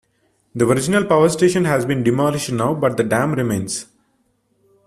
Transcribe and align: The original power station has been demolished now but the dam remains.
The 0.55 0.65
original 0.65 1.05
power 1.05 1.29
station 1.29 1.65
has 1.65 1.85
been 1.85 2.01
demolished 2.01 2.51
now 2.51 2.73
but 2.73 2.97
the 2.97 3.03
dam 3.03 3.35
remains. 3.35 3.85